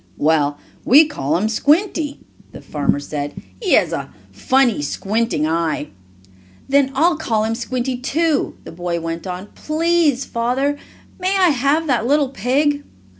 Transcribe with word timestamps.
"Well, 0.17 0.57
we 0.83 1.05
call 1.05 1.37
him 1.37 1.47
Squinty," 1.47 2.21
the 2.53 2.61
farmer 2.61 2.99
said. 2.99 3.35
"He 3.61 3.73
has 3.73 3.93
a 3.93 4.11
funny, 4.31 4.81
squinting 4.81 5.45
eye." 5.45 5.89
"Then 6.67 6.91
I'll 6.95 7.17
call 7.19 7.43
him 7.43 7.53
Squinty, 7.53 7.97
too," 7.97 8.55
the 8.63 8.71
boy 8.71 8.99
went 8.99 9.27
on. 9.27 9.49
"Please, 9.53 10.25
Father, 10.25 10.75
may 11.19 11.37
I 11.37 11.49
have 11.49 11.85
that 11.85 12.07
little 12.07 12.29
pig?" 12.29 12.83